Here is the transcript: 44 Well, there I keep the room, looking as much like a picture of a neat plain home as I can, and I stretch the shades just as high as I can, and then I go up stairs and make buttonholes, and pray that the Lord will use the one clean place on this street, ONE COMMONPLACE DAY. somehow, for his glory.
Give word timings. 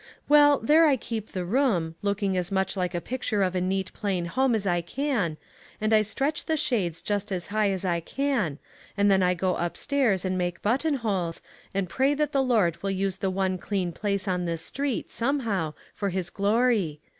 44 0.25 0.25
Well, 0.29 0.57
there 0.61 0.87
I 0.87 0.97
keep 0.97 1.31
the 1.31 1.45
room, 1.45 1.93
looking 2.01 2.35
as 2.35 2.51
much 2.51 2.75
like 2.75 2.95
a 2.95 2.99
picture 3.01 3.43
of 3.43 3.53
a 3.53 3.61
neat 3.61 3.93
plain 3.93 4.25
home 4.25 4.55
as 4.55 4.65
I 4.65 4.81
can, 4.81 5.37
and 5.79 5.93
I 5.93 6.01
stretch 6.01 6.45
the 6.45 6.57
shades 6.57 7.03
just 7.03 7.31
as 7.31 7.45
high 7.53 7.69
as 7.69 7.85
I 7.85 7.99
can, 7.99 8.57
and 8.97 9.11
then 9.11 9.21
I 9.21 9.35
go 9.35 9.53
up 9.53 9.77
stairs 9.77 10.25
and 10.25 10.39
make 10.39 10.63
buttonholes, 10.63 11.39
and 11.71 11.87
pray 11.87 12.15
that 12.15 12.31
the 12.31 12.41
Lord 12.41 12.81
will 12.81 12.89
use 12.89 13.17
the 13.17 13.29
one 13.29 13.59
clean 13.59 13.91
place 13.91 14.27
on 14.27 14.45
this 14.45 14.63
street, 14.65 15.05
ONE 15.05 15.11
COMMONPLACE 15.11 15.13
DAY. 15.13 15.17
somehow, 15.17 15.73
for 15.93 16.09
his 16.09 16.31
glory. 16.31 16.99